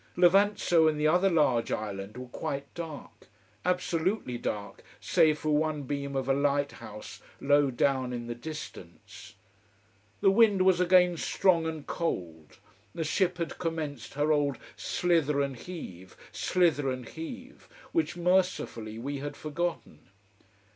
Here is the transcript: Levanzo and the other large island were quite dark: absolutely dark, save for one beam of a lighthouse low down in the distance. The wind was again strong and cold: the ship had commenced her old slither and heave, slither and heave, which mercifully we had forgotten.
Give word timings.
Levanzo 0.17 0.87
and 0.87 0.99
the 0.99 1.05
other 1.07 1.29
large 1.29 1.71
island 1.71 2.17
were 2.17 2.25
quite 2.25 2.73
dark: 2.73 3.27
absolutely 3.63 4.35
dark, 4.35 4.83
save 4.99 5.37
for 5.37 5.51
one 5.55 5.83
beam 5.83 6.15
of 6.15 6.27
a 6.27 6.33
lighthouse 6.33 7.21
low 7.39 7.69
down 7.69 8.11
in 8.11 8.25
the 8.25 8.33
distance. 8.33 9.35
The 10.21 10.31
wind 10.31 10.63
was 10.63 10.79
again 10.79 11.17
strong 11.17 11.67
and 11.67 11.85
cold: 11.85 12.57
the 12.95 13.03
ship 13.03 13.37
had 13.37 13.59
commenced 13.59 14.15
her 14.15 14.31
old 14.31 14.57
slither 14.75 15.39
and 15.39 15.55
heave, 15.55 16.17
slither 16.31 16.89
and 16.89 17.07
heave, 17.07 17.69
which 17.91 18.17
mercifully 18.17 18.97
we 18.97 19.19
had 19.19 19.37
forgotten. 19.37 20.09